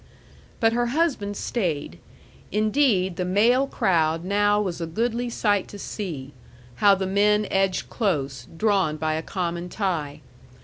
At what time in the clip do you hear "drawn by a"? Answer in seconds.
8.57-9.21